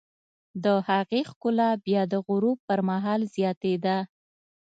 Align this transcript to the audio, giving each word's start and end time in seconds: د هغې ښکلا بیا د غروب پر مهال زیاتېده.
د 0.63 0.65
هغې 0.87 1.21
ښکلا 1.29 1.69
بیا 1.85 2.01
د 2.13 2.15
غروب 2.27 2.57
پر 2.67 2.79
مهال 2.89 3.21
زیاتېده. 3.35 3.97